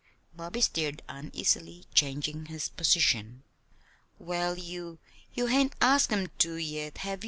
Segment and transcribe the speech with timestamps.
[0.35, 3.43] Bobby stirred uneasily, changing his position.
[4.17, 4.97] "Well, you
[5.35, 7.19] you hain't asked 'em to, yet; have ye?"